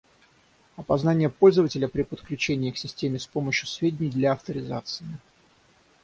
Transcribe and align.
Опознание 0.77 1.29
пользователя 1.29 1.87
при 1.87 2.01
подключении 2.01 2.71
к 2.71 2.77
системе 2.79 3.19
с 3.19 3.27
помощью 3.27 3.67
сведений 3.67 4.09
для 4.09 4.31
авторизации 4.31 5.05